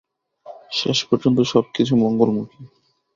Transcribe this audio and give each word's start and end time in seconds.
শেষ 0.71 0.97
পর্যন্ত 1.03 1.39
সব 1.43 1.65
কিছু 1.73 1.93
মঙ্গলমুখী। 1.95 2.61